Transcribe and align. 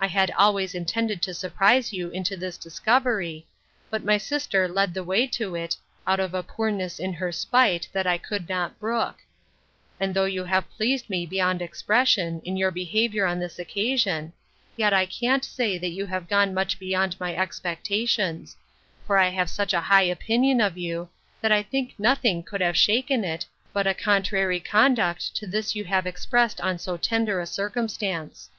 I 0.00 0.08
had 0.08 0.32
always 0.32 0.74
intended 0.74 1.22
to 1.22 1.32
surprise 1.32 1.92
you 1.92 2.08
into 2.10 2.36
this 2.36 2.58
discovery; 2.58 3.46
but 3.88 4.04
my 4.04 4.18
sister 4.18 4.66
led 4.66 4.94
the 4.94 5.04
way 5.04 5.28
to 5.28 5.54
it, 5.54 5.76
out 6.08 6.18
of 6.18 6.34
a 6.34 6.42
poorness 6.42 6.98
in 6.98 7.12
her 7.12 7.30
spite, 7.30 7.86
that 7.92 8.04
I 8.04 8.18
could 8.18 8.48
not 8.48 8.80
brook: 8.80 9.18
And 10.00 10.12
though 10.12 10.24
you 10.24 10.42
have 10.42 10.68
pleased 10.72 11.08
me 11.08 11.24
beyond 11.24 11.62
expression, 11.62 12.40
in 12.40 12.56
your 12.56 12.72
behaviour 12.72 13.26
on 13.26 13.38
this 13.38 13.60
occasion; 13.60 14.32
yet 14.76 14.92
I 14.92 15.06
can't 15.06 15.44
say, 15.44 15.78
that 15.78 15.90
you 15.90 16.06
have 16.06 16.26
gone 16.26 16.52
much 16.52 16.80
beyond 16.80 17.20
my 17.20 17.36
expectations; 17.36 18.56
for 19.06 19.18
I 19.18 19.28
have 19.28 19.48
such 19.48 19.72
a 19.72 19.82
high 19.82 20.02
opinion 20.02 20.60
of 20.60 20.76
you, 20.76 21.10
that 21.40 21.52
I 21.52 21.62
think 21.62 21.94
nothing 21.96 22.42
could 22.42 22.60
have 22.60 22.76
shaken 22.76 23.22
it, 23.22 23.46
but 23.72 23.86
a 23.86 23.94
contrary 23.94 24.58
conduct 24.58 25.36
to 25.36 25.46
this 25.46 25.76
you 25.76 25.84
have 25.84 26.08
expressed 26.08 26.60
on 26.60 26.76
so 26.80 26.96
tender 26.96 27.38
a 27.40 27.46
circumstance. 27.46 28.50